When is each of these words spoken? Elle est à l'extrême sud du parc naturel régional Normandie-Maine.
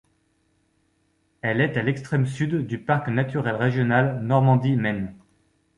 Elle 1.43 1.61
est 1.61 1.77
à 1.77 1.83
l'extrême 1.83 2.25
sud 2.25 2.65
du 2.65 2.79
parc 2.83 3.07
naturel 3.09 3.55
régional 3.55 4.23
Normandie-Maine. 4.23 5.13